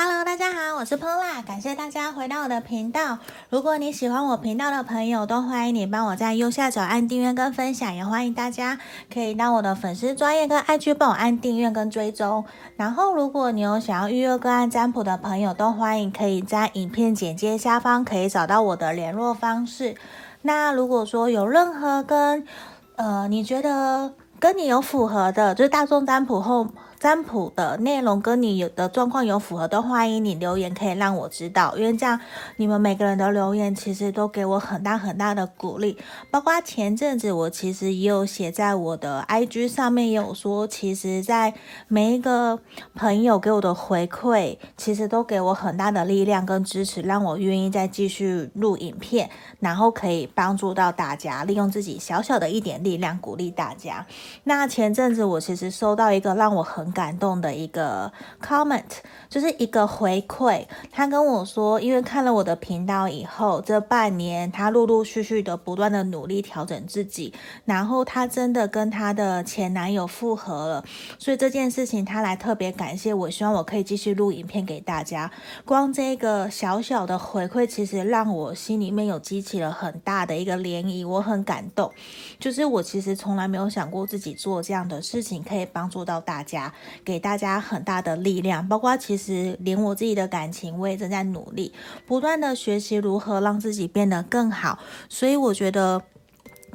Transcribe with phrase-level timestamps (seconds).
[0.00, 3.18] Hello，大家好，我是 Pola，感谢大家回到我的频道。
[3.50, 8.78] 如果你喜欢我频道的朋友，都欢迎你帮我在右下角按订阅跟分享，也欢迎大家
[9.12, 12.44] 可以到我的粉丝专业跟 IG 帮我按订阅跟追踪。
[12.76, 19.96] 然后，如果你有想要预约个案占卜的朋友，都欢迎可以在影片简介下方可以找到我的联络方式。
[20.42, 22.46] 那如果说有任何跟
[22.94, 26.68] 呃你觉得跟你有符合的，就是大众占卜后。
[26.98, 32.20] 占卜的内容跟你有的状况有符合，都欢迎你留言，可以让我知道，因为这样
[32.56, 35.96] 你们每个人的留言其实都给我很大很大的鼓励。
[36.30, 41.54] 包括前阵子我其实也有写在我的 IG 上面，也有说，其实在
[41.86, 42.58] 每一个
[42.94, 49.30] 朋友给我的回馈，其实都给我很大的力量跟支持，让我愿意再继续录影片，
[49.60, 54.04] 然后可以帮助到大家，利用自己小小的一点力量鼓励大家。
[54.44, 58.84] 那前阵子我其实收到一个让我很感动的一个 comment，
[59.28, 60.66] 就是一个回馈。
[60.90, 67.32] 他跟我说，因为看了我的频道以后，这半年他陆陆续续的不断的努力调整自己，
[67.64, 70.84] 然后他真的跟他的前男友复合了。
[71.18, 75.30] 所以这件事情他来特别感谢我，希望我可以继续录影片给大家。
[75.64, 81.92] 光这个小小的回馈，其实让我心里面有激起了很大的一个涟漪，我很感动。
[82.38, 86.72] 就是我其实从来没有想过自己做这样的事情可以帮助到大家。
[87.04, 91.72] 给大家很大的力量，包括其实连我自己的感情，我也正在努力，
[92.06, 94.78] 不断的学习如何让自己变得更好。
[95.08, 96.02] 所以我觉得，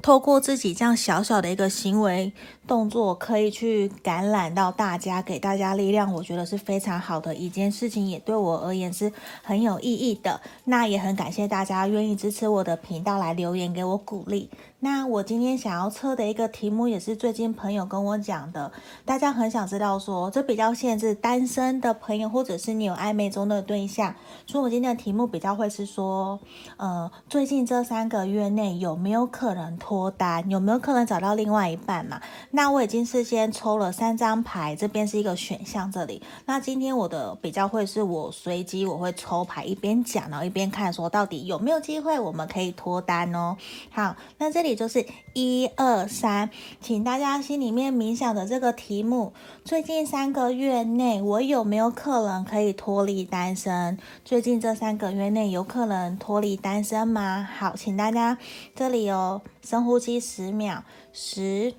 [0.02, 2.34] 透过自己这样小小的一个行为
[2.68, 9.12] 动作，可以去感染到大家，给大家力量，我觉得是非常好的一件事情，也对我而言是
[9.44, 10.42] 很有意义的。
[10.66, 14.50] 那也很感谢大家愿意支持我的频道来留言给我鼓励。
[14.84, 18.70] 那我今天想要测的一个题目，也是最近朋友跟我讲的，
[19.06, 24.14] 大家很想知道说，这比较限制单身的朋友，或者是你有暧昧中的对象，
[24.46, 26.38] 所以我今天的题目比较会是说，
[26.76, 32.20] 呃，最近这三个月内有没有可能脱单，有没有可能找到另外一半嘛？
[32.52, 36.22] 那我已经事先抽了三张牌，这边是一个选项，这里。
[36.46, 43.56] 那今天我的比较会是我随机我会抽牌，一边讲，然后一边看说到底有没有机会我们可以脱单哦。
[43.90, 44.73] 好，那这里。
[44.76, 46.50] 就是一二三，
[46.82, 53.98] 请大家心里面冥想的这个题目：最近三个月内，我有没有可能可以脱离单身？
[54.24, 57.48] 最近这三个月内，有可能脱离单身吗？
[57.58, 58.38] 好，请大家
[58.76, 61.74] 这里有深呼吸十秒，十、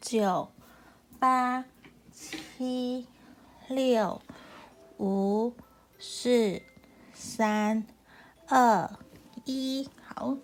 [0.00, 0.48] 九、
[1.18, 1.64] 八、
[2.12, 3.06] 七、
[3.68, 4.20] 六、
[4.98, 5.52] 五、
[5.98, 6.62] 四、
[7.12, 7.84] 三、
[8.48, 8.90] 二、
[9.44, 10.36] 一，好。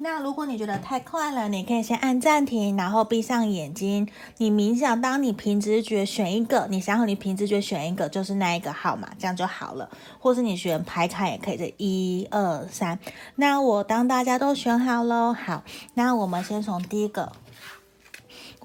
[0.00, 5.00] 那如果你觉得太快了，你可以先按暂停，然后闭上眼睛，你冥想。
[5.00, 9.90] 当你凭直觉选一个，你想好你凭直觉选一个就是那一个号码，这样就好了。
[10.20, 12.98] 或是你选牌卡也可以，这一二三。
[13.34, 15.64] 那我当大家都选好喽，好，
[15.94, 17.32] 那我们先从第一个。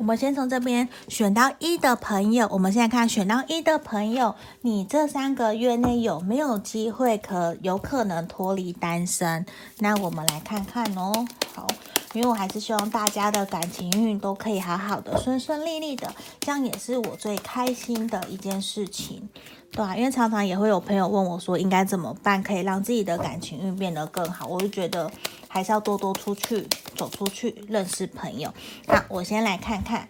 [0.03, 9.45] 我们先从这边选到一的朋友，我们现在看选到一的朋友，你这三个月内有没有机会可有可能脱离单身？
[9.79, 11.25] 那我们来看看哦。
[11.55, 11.65] 好，
[12.11, 19.29] 因为我还是希望大家的感情运都可以好好的、顺顺利利的，这样也是我最开心的一件事情，
[19.71, 24.47] 对啊，因为常常也会有朋友问我说，应该怎么办可以让自己的感情运变得更好？
[24.47, 25.09] 我就觉得。
[25.53, 28.51] 还是要多多出去，走出去认识朋友。
[28.87, 30.09] 那，我先来看看。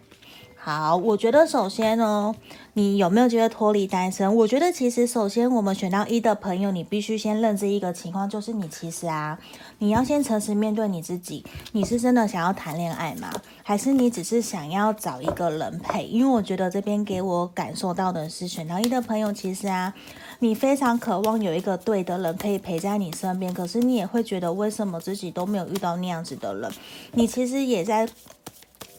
[0.66, 2.34] 好，我觉得首先呢，
[2.72, 4.34] 你有没有觉得脱离单身？
[4.34, 9.38] 我觉得其实首先我们选到一的朋友，你必须先认知一个情况，就是你其实啊，
[9.80, 13.30] 你要先诚实面对你自己，你是真的想要谈恋爱吗？
[13.62, 16.06] 还是你只是想要找一个人陪？
[16.06, 19.94] 因为我觉得这边给我感受到的是，选到一的朋友，其实啊。
[20.40, 26.70] 你非常渴望有一个对的人可以陪在你身边，可是你也会觉得为什么自己都没有遇到那样子的人？
[27.14, 28.10] 你其实也在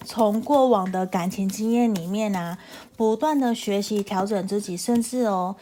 [0.05, 2.59] 从过往的感情经验里面啊，
[2.97, 5.57] 不断的学习调整自己，甚至哦，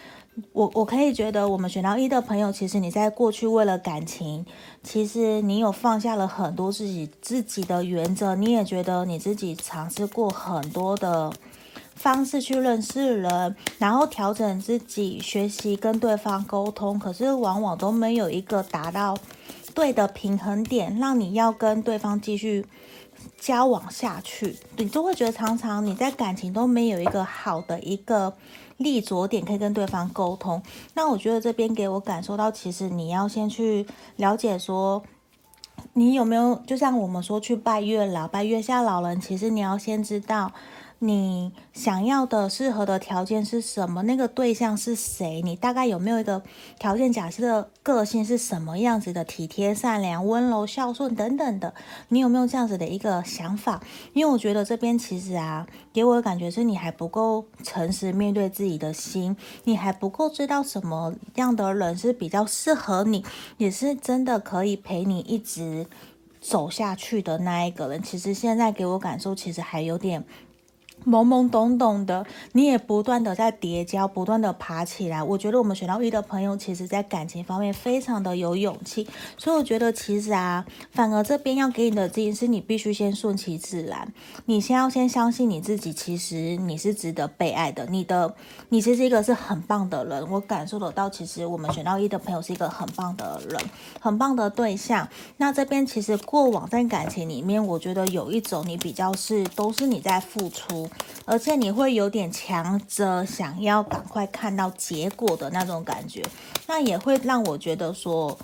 [0.53, 4.45] 我我可以觉得我们选到一的朋友，其实你在过去为了感情，
[4.83, 11.33] 其实你有放下了很多自己自己的原则，你也觉得你自己尝试过很多的。
[11.95, 19.17] 方式去认识人，然后调整自己，学习跟对方沟通，可是往往都没有一个达到
[19.73, 22.67] 对的平衡点，让你要跟对方继续
[23.43, 24.57] 交往下去。
[24.77, 28.33] 你就会觉得常常你在感情都没有一个好的一个
[28.77, 30.63] 立足点可以跟对方沟通。
[30.95, 33.85] 那我觉得这边给我感受到，其实你要先去
[34.15, 35.03] 了解说，
[35.95, 40.53] 你有没有就像我们说去拜月老、拜月下老人，其实你要先知道。
[41.05, 44.05] 你想要的适合的条件是什么？
[44.05, 45.43] 那个对象是谁？
[45.43, 46.41] 你大概有没有一个
[46.79, 47.13] 条件？
[47.13, 49.25] 假设个性是什么样子的？
[49.25, 51.75] 体贴、善良、温柔、孝顺等等的，
[52.11, 53.83] 你有没有这样子的一个想法？
[54.13, 63.25] 因为我觉得这边其实啊，给我的感觉是你还不够诚实面对自己的心，你还不够知道什么样的人是比较适合你，
[63.57, 65.89] 也是真的可以陪你一直
[66.41, 68.01] 走下去的那一个人。
[68.01, 70.23] 其实现在给我感受，其实还有点。
[71.05, 75.23] 懵懵懂懂的，你也不断的在叠加，不断的爬起来。
[75.23, 79.07] 我觉得我们选到一的朋友，其实在感情方面非常的有勇气。
[79.37, 84.13] 所以我觉得其实啊，反而这边要给你的建议是，你必须先顺其自然。
[84.47, 87.87] 你先要先相信你自己，其实你是值得被爱的。
[87.87, 88.35] 你的，
[88.69, 90.31] 你其实一个是很棒的人。
[90.31, 93.61] 我感受得到，其实我们选到一的朋友是一个很棒的人，
[94.01, 95.09] 很棒的对象。
[95.39, 100.89] 那这边其实过往在感情里面，我觉得有一种你比较是都是你在付出。
[101.25, 106.23] 而且你会有点强着想要赶快看到结果的那种感觉，
[106.67, 108.39] 那也会让我觉得说。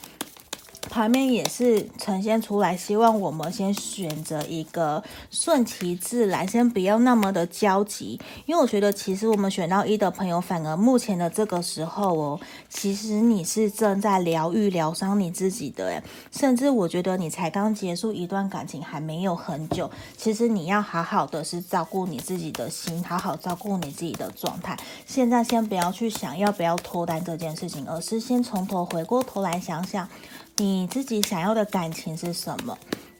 [0.89, 8.19] 牌面也是呈现出来，希望我们先选择一个顺其自然，先不要那么的焦急。
[8.47, 16.03] 因为我觉得，其实我们选到一的朋友，反而目前的这个时候哦，其实你是正在疗愈、疗伤你自己的诶，
[16.33, 19.91] 甚至我觉得你才刚结束一段感情，还没有很久。
[20.17, 24.77] 其实你要好好的是照顾你自己的心，好好照顾你自己的状态。
[25.07, 30.09] 现在先不要去想要不要脱单这件事情，而是先从头回过头来想想。
[30.61, 32.77] 你自己想要的感情是什么？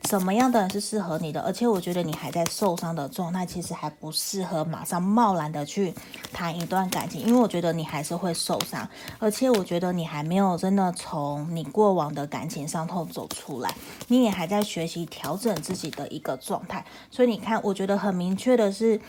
[0.09, 1.41] 什么样的人是适合你的？
[1.43, 5.95] 而且我觉得你还在受伤的状态，其实还不适合马上贸然的去
[6.33, 8.89] 谈一段感情，因为我觉得你还是会受伤，
[9.19, 13.73] 而且我觉得你还没有真的从你过往的感情伤痛走出来，
[14.09, 16.85] 你也还在学习调整自己的一个状态。
[17.11, 19.01] 所以你看，我觉得很明确的是，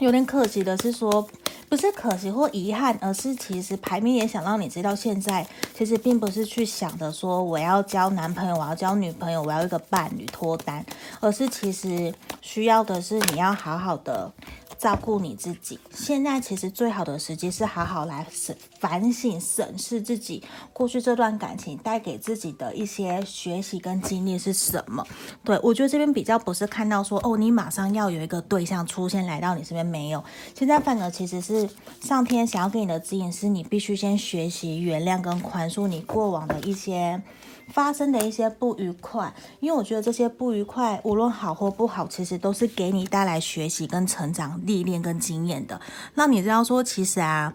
[0.00, 1.28] 有点可惜的是说。
[1.74, 5.44] 不是可惜或遗憾，而是其实排名也想让你知道，现在
[5.76, 10.86] 其实并不是去想着说我要交男朋友，我要交女朋友，我要一个伴侣脱单，
[11.18, 14.30] 而是其实需要的是你要好好的。
[14.78, 20.42] 照顾你自己，现在其实最好的时机是好好来审反省、审视自己
[20.72, 25.06] 过去这段感情带给自己的一些学习跟经历是什么。
[25.42, 30.22] 对，我觉得这边比较不是看到说哦，你马上要有一个对象出现来到你身边，没有。
[30.54, 31.68] 现在反而其实是
[32.00, 37.22] 上天想要给你的指引，是你必须先学习原谅跟宽恕你过往的一些。
[37.68, 45.80] 发生的一些不愉快，因为我觉得这些不愉快，无论好或不好，其实都是给你带来学习跟成长、历练跟经验的。
[46.14, 47.54] 那你知道说，其实啊，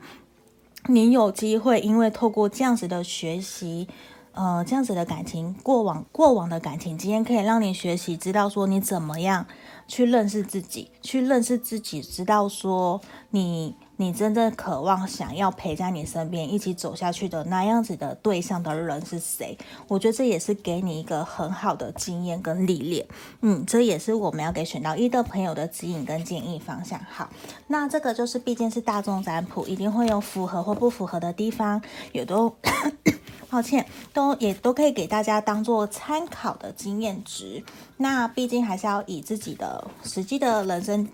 [0.87, 3.87] 你有机会，因为透过这样子的学习，
[4.33, 9.45] 呃，这样子的感情，过往过往的感情经验，可以让你学习，知道说你怎么样
[9.87, 12.99] 去认识自己，去认识自己，知道说
[13.31, 13.75] 你。
[14.01, 19.57] 你真正渴望想要陪在你身边一起走下去的那样子的对象的人是谁？
[19.89, 23.05] 我觉得这也是给你一个很好的经验跟历练。
[23.41, 26.97] 嗯，这也是我们要给选到一的朋友的指引跟建议方向。
[27.11, 27.29] 好，
[27.67, 31.81] 那这个就是毕竟是大众占卜，一定会有符合或不符合的地方，
[32.13, 32.55] 也都
[33.51, 37.61] 抱歉，都也都可以给大家当做参考的经验值。
[37.97, 41.05] 那毕竟还是要以自己的实际的人生，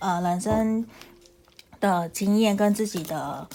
[0.00, 0.84] 呃，人生。
[1.82, 3.46] 的经验跟自己的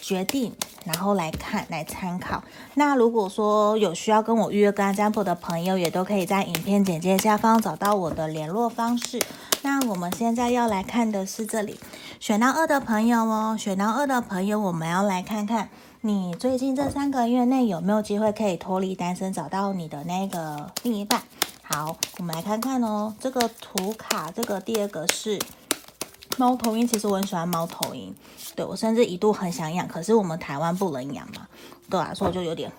[0.00, 2.42] 决定，然后来看来参考。
[2.74, 9.20] 那如果说有需要跟我预约个案占卜的朋友，也都可以在影片简介下方找到我的联络方式。
[9.62, 11.78] 那我们现在要来看的是这里，
[12.20, 15.68] 选到二的朋友哦，选到二的朋友，我们要来看看
[16.02, 21.22] 你最近这三个月内有没有机会可以脱离单身，找到你的那个另一半。
[21.62, 25.38] 好，我们来看看哦，这个图卡，这个第二个是。
[26.38, 28.14] 猫头鹰，其实我很喜欢猫头鹰，
[28.56, 31.46] 对，我甚至一度很想养，可是我们台湾不能养嘛，
[31.90, 32.70] 对啊，所以我就有点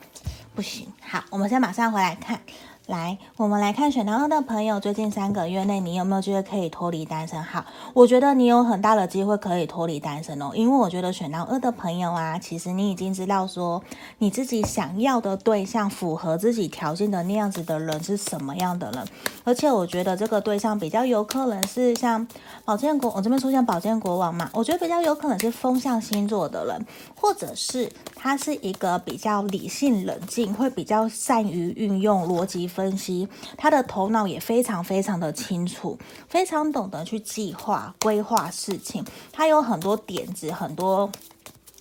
[0.56, 0.88] 不行。
[1.02, 2.40] 好，我们先马上回来看。
[2.88, 7.42] 来，我们来看选到二的朋友，最近三个月内你有没有机会可以脱离单身？
[7.42, 7.64] 好，
[7.94, 13.82] 我觉得你有很大的机会可以脱离单身哦，因为我觉得选到二的朋友啊，其实你已经知道说
[14.18, 19.08] 你自己想要的对象，符合自己条件的那样子的人是什么样的人，
[19.46, 22.28] 而且我觉得这个对象比较有可能是像
[22.66, 26.86] 宝剑国，我这边出现宝剑国王嘛，我觉得比较有可能是风象星座的人，
[27.16, 32.70] 或者是他是一个比较理性冷静，会比较善于运用逻辑。
[32.74, 39.06] 分析，他的头脑也非常非常的清楚，非常懂得去计划规划事情。
[39.32, 41.10] 他有很多点子，很多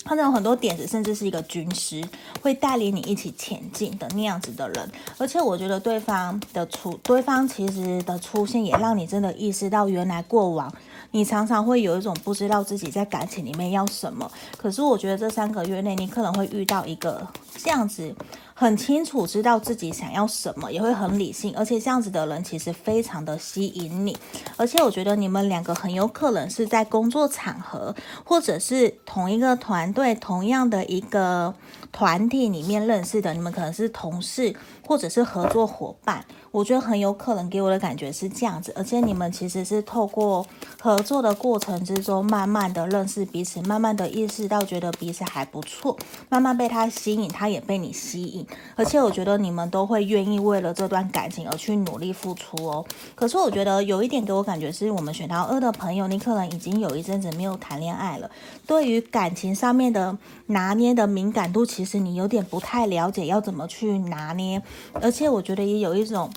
[0.05, 2.03] 他有很多点子，甚至是一个军师，
[2.43, 4.91] 会带领你一起前进的那样子的人。
[5.17, 10.73] 而且我觉得对方的出，对方其实的出现也让你真的意识到，原来过往
[11.13, 14.29] 你常常会有一种不知道自己在感情里面要什么。
[14.57, 18.15] 可是我觉得这三个月内，你可能会遇到一个这样子。
[18.63, 24.17] 很清楚知道自己想要什么，也会很理性，而且这样子的人其实非常的吸引你。
[24.57, 27.93] 而且我觉得你们两个很有可能是在工作场合，
[28.25, 31.53] 或者是同一个团队、同样的一个
[31.93, 33.33] 团体里面认识的。
[33.35, 36.25] 你们可能是同事，或者是合作伙伴。
[36.51, 38.73] 我觉得很有可能给我的感觉是这样子。
[38.77, 40.47] 而且你们其实是透过
[40.81, 45.97] 合作的过程之中，慢慢的认识彼此，慢慢的意识到觉得彼此还不错，
[46.29, 48.47] 慢慢被他吸引，他也被你吸引。
[48.77, 52.85] 而且我觉得你们都会愿意为了这段感情而去努力付出哦。
[53.15, 58.31] 可是我觉得有一点给我感觉是我们选到二的朋友，你可能已经有一阵子没有谈恋爱了。
[58.67, 60.19] 对于感情上面的
[60.49, 64.63] 拿捏的敏感度，其其实你有点不太了解要怎么去拿捏。
[64.95, 66.31] 而且我觉得也有一种。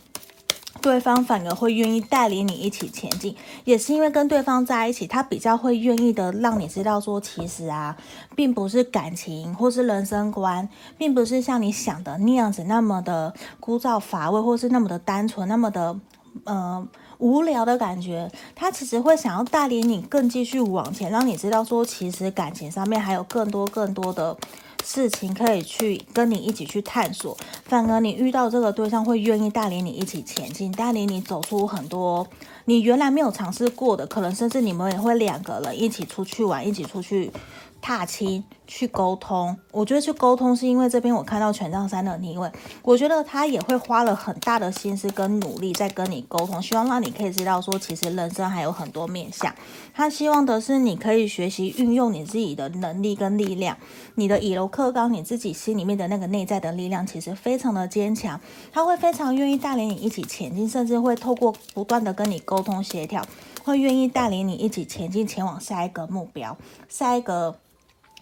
[0.81, 7.95] 对方反而会愿意带领你一起前进，也是因为跟对方在一起，他比较会愿意的让你知道说，其实啊，
[8.35, 15.97] 并不是感情或是人生观，并不是像你想的那样子那么的枯燥乏味，或是那么的单纯，那么的
[16.43, 16.87] 呃
[17.17, 18.29] 无聊的感觉。
[18.53, 24.37] 他其实会想要带领你更继续往前，让你知道说，其实感情上面还有更多更多的。
[24.85, 32.27] 事情可以去跟你一起去探索，反而你遇到这个对象会愿意带领你一起前进，带领你走出很多
[32.65, 37.31] 你原来没有尝试过的，可能甚至你们也会两个人一起出去玩，一起出去。
[37.85, 42.51] 踏青去沟通，我觉得去沟通是因为这边我看到权杖三的逆位，
[42.81, 49.53] 我觉得他也会花了很大的心思跟努力在跟你沟通，希望让你可以知道说，其实人生还有很多面向。
[49.93, 53.77] 他希望的是你可以学习运用你自己的能力跟力量，
[54.15, 58.41] 你的以柔克刚，你自己心里面的那个内在的力量其实非常的坚强，
[58.73, 63.23] 他会非常愿意带领你一起前进，甚至会透过不断的跟你沟通协调，
[63.63, 66.57] 会愿意带领你一起前进，前往下一个目标，
[66.89, 67.55] 下一个。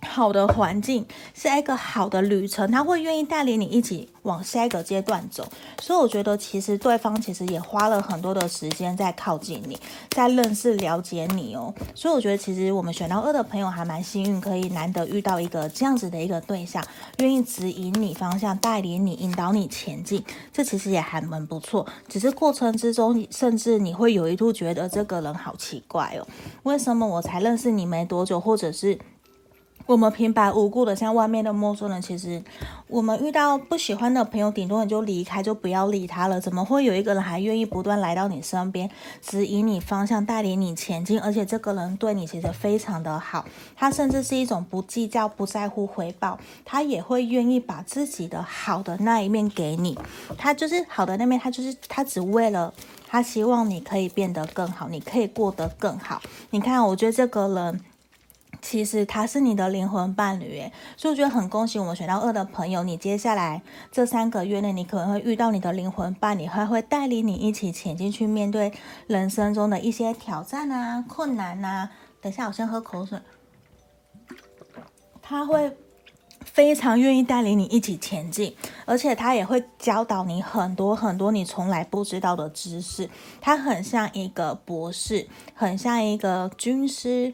[0.03, 5.47] 好的环境是一个好的旅程，他会愿意带领你一起往下一个阶段走。
[5.81, 9.79] 所以我觉得，其实对方其实也花了很多的时间在靠近你，
[10.11, 11.73] 在认识、了解你哦。
[11.95, 16.83] 所以我觉得，其实我们选到二的朋友还蛮幸运，可以难得遇到一个这样子的一个对象，
[17.19, 20.23] 愿意指引你方向，带领你、引导你前进。
[20.51, 21.85] 这其实也还蛮不错。
[22.07, 26.27] 只是过程之中，甚至你会有一度觉得这个人好奇怪哦，
[26.63, 28.99] 为什么我才认识你没多久，或者是？
[29.85, 32.41] 我们平白无故的像外面的陌生人，其实
[32.87, 36.39] 我们遇到不喜欢的朋友，顶多你就离开，就不要理他了。
[36.39, 38.89] 怎么会有一个人还愿意不断来到你身边，
[39.21, 41.19] 指引你方向，带领你前进？
[41.19, 43.43] 而且这个人对你其实非常的好，
[43.75, 49.99] 他甚至是一种不计较、不在乎回报，他也会愿意把自己的好的那一面给你。
[50.37, 52.73] 他就是好的那面，他就是他只为了
[53.05, 56.21] 他希望你可以变得更好，你可以过得更好。
[56.51, 57.81] 你看，我觉得这个人。
[58.63, 60.63] 其实他是你的灵魂伴侣，
[60.95, 68.71] 所以我觉得很恭喜我们选到二的朋友，你接下来这三个月内，你可能会遇到你的灵魂伴侣，他会带领你一起前进去面对
[69.05, 71.91] 人生中的一些挑战啊、困难啊。
[72.21, 73.19] 等下，我先喝口水。
[75.21, 75.75] 他会
[76.45, 78.55] 非常愿意带领你一起前进，
[78.85, 83.09] 而且他也会教导你很多很多你从来不知道的知识。
[83.41, 87.33] 他很像一个博士，很像一个军师。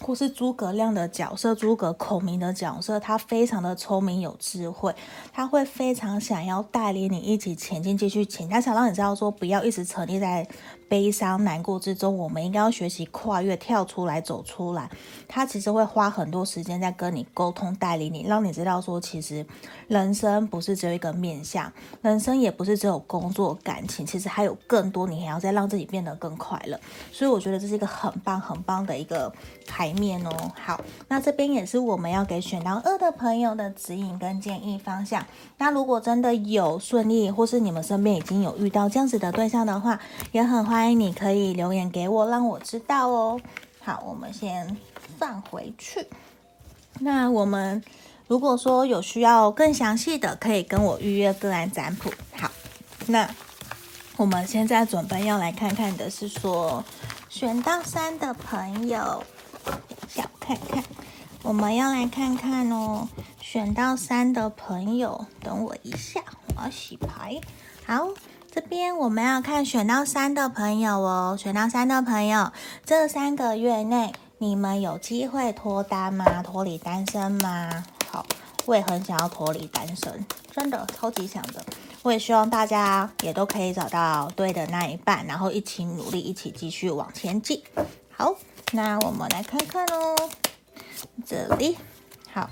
[0.00, 4.94] 或是诸葛亮的角色，诸葛孔明的角色，他非常的聪明有智慧，
[5.32, 10.46] 他会非常想要带领你一起前进，继续前，他想让你知道说，不要一直沉溺在。
[10.88, 14.88] 悲伤难过之中，我们应该要学习跨越、跳出来、走出来。
[15.26, 19.44] 他其实会花很多时间在跟你沟通、带领你，让你知道说，其实
[19.88, 26.78] 人生不是只有一个面向，人生也不是只有工作、感情，其实还有更多，你还要再让自己变得更快乐。
[27.10, 29.32] 所以我觉得这是一个很棒、很棒的一个
[29.76, 30.30] 牌面哦。
[30.64, 35.22] 好，那这边也是我们要给选到二的朋友的指引跟建议方向。
[35.58, 40.00] 那如果真的有顺利，或是你们身边已经有遇到这样子的对象的话，
[40.32, 40.90] 也很欢。
[40.90, 43.38] 迎你可以留言给我，让我知道哦。
[43.82, 44.74] 好，我们先
[45.18, 46.06] 放回去。
[47.00, 47.82] 那我们
[48.28, 52.10] 如果说有需要更详细的，可以跟我预约个案占卜。
[52.32, 52.50] 好，
[53.08, 53.28] 那
[54.16, 56.82] 我们现在准备要来看看的是说
[57.28, 59.22] 选到三的朋友，
[60.08, 60.82] 想看看，
[61.42, 63.08] 我们要来看看哦。
[63.40, 66.20] 选到三的朋友，等我一下，
[66.56, 67.40] 我要洗牌。
[67.86, 68.08] 好。
[68.48, 72.50] 这边我们要看选到三的朋友哦，选到三的朋友，
[72.86, 76.42] 这三个月内你们有机会脱单吗？
[76.42, 77.84] 脱离单身吗？
[78.10, 78.24] 好，
[78.64, 81.62] 我也很想要脱离单身，真的超级想的。
[82.00, 87.62] 我也希望大家也都可以找到对的那一半，然后一起努力，一起继续往前进。
[88.18, 88.34] 好，
[88.72, 90.16] 那我们来看看哦，
[91.26, 91.76] 这里
[92.32, 92.48] 好。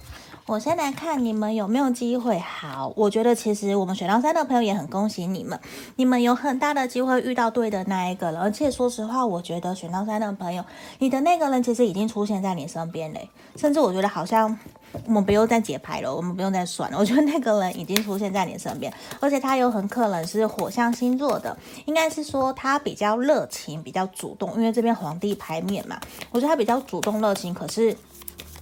[0.47, 2.39] 我先来看你们有没有机会。
[2.39, 5.59] 好，我觉得其实我们选到三的朋友也很恭喜你们，
[5.97, 8.41] 你们有很大的机会遇到对的那一个了。
[8.41, 10.63] 而且说实话，我觉得选到三的朋友，
[10.99, 13.31] 你的那个人其实已经出现在你身边嘞。
[13.57, 14.59] 甚至我觉得好像
[15.07, 16.97] 我们不用再解牌了，我们不用再算了。
[17.01, 27.97] 我觉得那个人已经出现在你身边，而且他有很可能是火象星座的，应该是说他比较热情、比较主动，因为这边皇帝牌面嘛，我觉得他比较主动、热情，可是。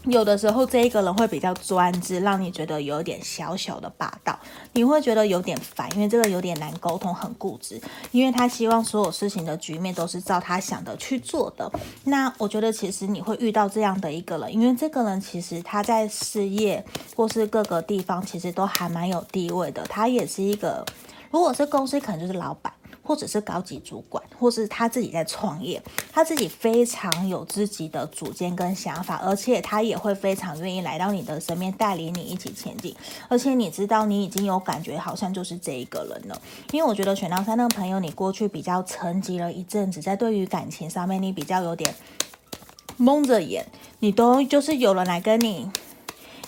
[0.07, 4.37] 有的时候，这一个人会比较专制，让你觉得有点小小的霸道，
[4.73, 7.81] 你会觉得有点烦，因为这个有点难沟通，很固执，
[8.11, 11.71] 因为他希望所有事情的局面都是照他想的去做的。
[12.05, 20.85] 那我觉得其实你会遇到这样的一个人，因为这个人其实他在事业或是各个地方其实都还蛮有地位的，他也是一个，
[21.31, 22.73] 如果是公司，可能就是老板。
[23.03, 25.83] 或者是高级主管，或是他自己在创业，
[26.13, 32.95] 他自己非常有自己的主见跟想法，而且他也会非常愿意来到你的身边，带领你一起前进。
[33.29, 36.41] 而且你知道，你已经有感觉，好像就是这一个人了。
[36.71, 41.95] 因为我觉得选到三的朋友，你过去比较沉寂了一阵子，在对于感情上面，你比较有点
[42.97, 43.67] 蒙着眼，
[43.99, 45.69] 你都就是有人来跟你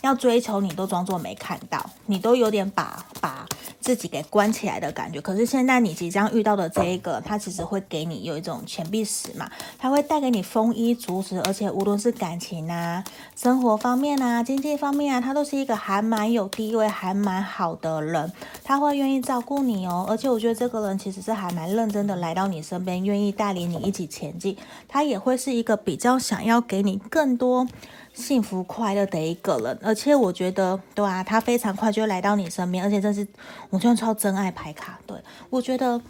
[0.04, 3.46] 要追求，你都装作没看到，你都有点把把。
[3.80, 9.46] 自己给关起来的感觉，可是现在你即将遇到的这一个，他其实会给你有一种钱币十嘛，
[9.76, 13.04] 他会带给你丰衣足食，而且无论是感情啊、
[13.36, 18.32] 生活方面啊、经济方面啊，他都是一个还蛮有地位、还蛮好的人，
[18.62, 24.56] 他会愿意照顾你哦，而且我觉得这个人其实是还蛮认真的来到你身边，愿意带领你一起前进，
[24.88, 27.68] 他也会是一个比较想要给你更多。
[28.14, 33.26] 幸福快乐的一个人，而且我觉得，对啊，他非常快就来到你身边，而且这是
[33.68, 35.18] 我真的超真爱牌卡，对，
[35.50, 36.00] 我觉得。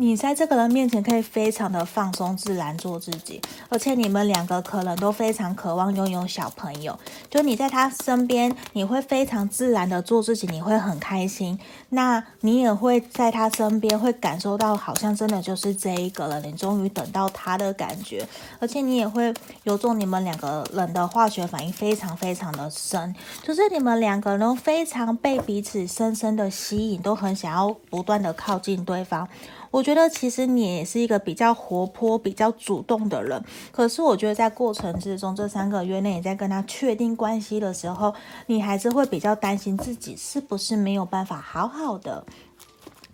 [0.00, 6.96] 你在这个人面前可以非常的放松自然做自己，而且你们两个可能都非常渴望拥有小朋友。
[7.28, 11.58] 就你在他身边，你会非常自然的做自己，你会很开心。
[11.88, 18.24] 那你也会在他身边会感受到，好像真的就是这一个人，你终于等到他的感觉。
[18.60, 19.34] 而且你也会
[19.64, 29.28] 有种你们两个人的化学反应非常非常的深，就是你们两个人非常被彼此深深的吸引，都很想要不断的靠近对方。
[29.70, 38.12] 我觉得其实你也是一个比较活泼、比较主动的人，可是我觉得在过程之中，这三个月内你在跟他确定关系的时候，
[38.48, 42.22] 你还是会比较担心自己是不是没有办法好好的，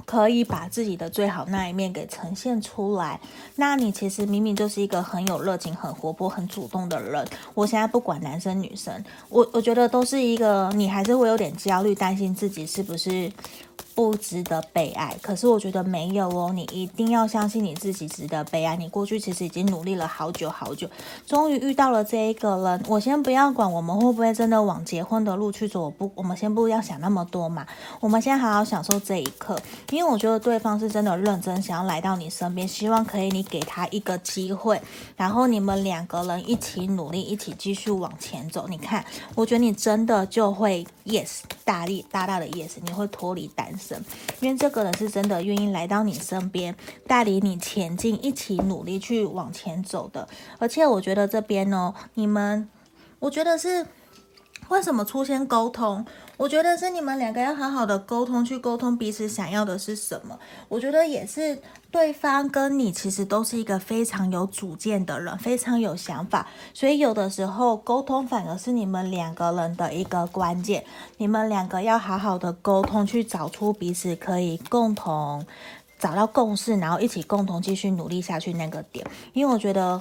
[0.04, 3.20] 可以把自己的最好那一面给呈现出来。
[3.54, 7.24] 那你其实明明就是一个很有热情、很活泼、很主动的人。
[7.54, 8.92] 我现在不管男生女生，
[9.28, 13.30] 我我觉得都是一个，你还是会有点焦虑，担心自己是不是。
[13.94, 16.50] 不值得被爱，可是我觉得没有哦。
[16.52, 18.74] 你一定要相信你自己值得被爱。
[18.76, 20.88] 你过去其实已经努力了好久好久，
[21.26, 22.82] 终于遇到了这一个人。
[22.88, 27.64] 我先不要管我们会不会真的往结婚的路去走，我不，我们先不要想那么多嘛。
[28.00, 29.56] 我们先好好享受这一刻，
[29.90, 34.80] 因为我觉得对方是真的认真想要来到你身边，希望可以你给他一个机会，
[35.16, 38.66] 然后你们两个人一起努力，一起继续往前走。
[38.68, 39.04] 你看，
[39.36, 43.83] 我觉得你真的就会 yes 大力大大的 yes，你会脱离单身。
[44.40, 46.74] 因为这个人是真的愿意来到你身边，
[47.06, 50.28] 带领你前进，一起努力去往前走的。
[50.58, 52.68] 而且我觉得这边呢，你们，
[53.18, 53.86] 我觉得是
[54.68, 56.06] 为什么出现沟通？
[56.36, 60.38] 我觉得是你们两个要好好的沟通，去沟通彼此想要的是什么。
[60.68, 61.58] 我觉得也是。
[61.94, 70.84] 对方跟你其实都是一个非常有主见的人，非常有想法，所以有的时候沟通反而是你们两个人的一个关键。
[71.18, 75.46] 你们两个要好好的沟通，去找出彼此可以共同
[75.96, 79.06] 找到共识，然后一起共同继续努力下去那个点。
[79.32, 80.00] 因为我觉得。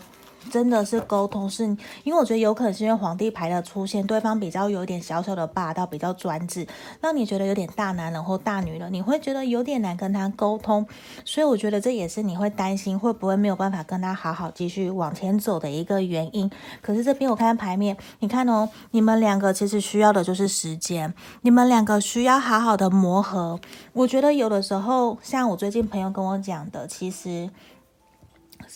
[0.52, 1.64] 真的是沟通，是
[2.04, 6.68] 因为我觉得有可能是因为皇帝牌的出现，对方比较有点小小的霸道，比较专制，
[7.02, 10.86] 让你觉得有点大男人或大女人，你会觉得有点难跟他沟通，
[11.26, 16.50] 所以我觉得这也是你会担心会不会没有办法跟他好好继续往前走的一个原因。
[16.82, 23.60] 可是这边我看牌面，你看哦，你们两个其实需要的就是时间，你们两个需要好好的磨合。
[23.94, 27.50] 我觉得有的时候，像我最近朋友跟我讲的，其实。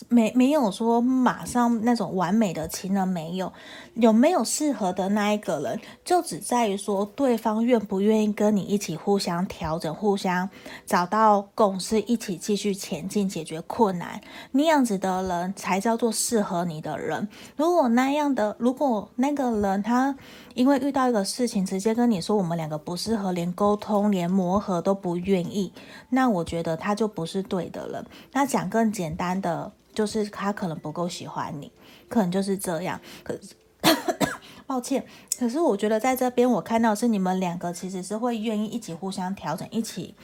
[0.08, 3.52] 没没有说马上那种完美的情人没有，
[3.98, 10.48] 有没有适合的那一个人，就只在于说对方愿不愿意跟你一起互相调整，互相
[10.86, 14.20] 找到共识，一起继续前进，解决困难，
[14.52, 17.28] 那样子的人才叫做适合你的人。
[17.56, 20.16] 如果那样的，如果那个人他
[20.54, 25.72] 因为遇到一个事情，直接跟你说我们两个不适合，连沟通、连磨合都不愿意，
[26.10, 28.06] 那我觉得他就不是对的人。
[28.32, 29.72] 那讲更简单的。
[29.94, 31.72] 就是他可能不够喜欢你，
[32.08, 33.00] 可能就是这样。
[33.24, 33.36] 可，
[34.66, 35.06] 抱歉，
[35.38, 40.14] 可是我觉得在这边我看到是你们两个其实是会愿意一起互相调整，一起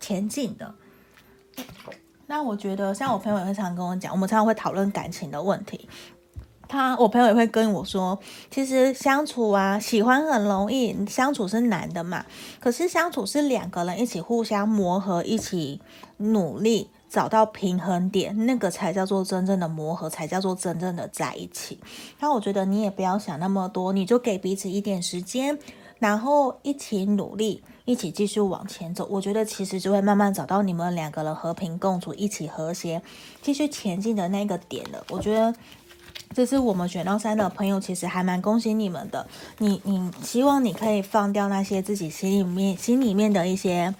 [0.00, 0.74] 前进的。
[2.26, 5.88] 那我觉得，像我朋友也会常跟我讲，我们常常会讨论感情的问题。
[6.66, 8.18] 他，我朋友也会跟我说，
[8.50, 12.24] 其实相处啊，喜欢很容易，相处是难的嘛。
[12.58, 15.80] 可是相处是两个人一起互相磨合，一起
[16.16, 21.78] 努力，找到平衡点，那个才叫做真正的磨合，才叫做真正的在一起。
[22.18, 25.56] 那我觉得你也不要想那么多，你就给彼此一点时间，
[26.00, 29.06] 然后一起努力，一起继续往前走。
[29.08, 33.00] 我觉得其实就会慢慢找到你们两个人和平共处、一起和谐、
[33.40, 35.04] 继续前进的那个点了。
[35.10, 35.54] 我觉得。
[36.34, 39.24] 这是我们选到三的朋友，其实还蛮恭喜你们的。
[39.58, 43.94] 你你希望你可以放掉那些自己心里面心里面的一些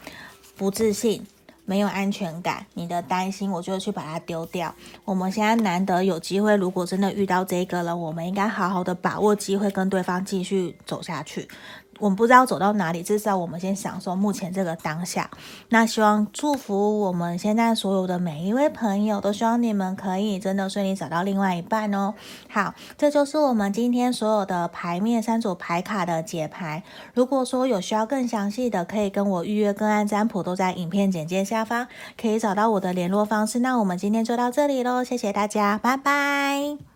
[0.57, 1.25] 不自信、
[1.65, 4.75] 没有安全感、你的担心，我就去把它丢掉。
[5.05, 11.49] 我们现在难得有机会，如果真的遇到这个了，我们应该好好的把握机会，跟对方继续走下去。
[11.99, 15.31] 我们不知道走到哪里，至少我们先享受目前这个当下。
[15.69, 22.15] 那希望祝福我们现在所有的每一位朋友，都希望你们可以真的顺利找到另外一半哦。
[22.49, 26.83] 好，这就是我们今天所有的牌面三组牌卡的解牌。
[27.15, 31.87] 如果说有需要更详细的，可以跟我预约个案占卜，都在影片简介下方
[32.21, 33.61] 可以找到我的联络方式。
[33.61, 36.94] 那我们今天就到这里喽，谢谢大家，拜拜。